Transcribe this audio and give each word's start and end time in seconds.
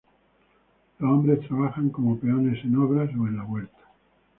Los 0.97 1.11
hombres 1.11 1.47
trabajan 1.47 1.89
como 1.91 2.17
peones 2.19 2.63
en 2.65 2.75
obras 2.75 3.09
o 3.15 3.27
en 3.27 3.37
la 3.37 3.43
huerta. 3.43 3.87